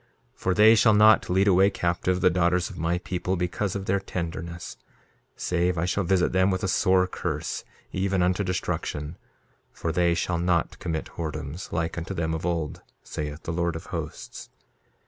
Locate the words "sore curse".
6.67-7.63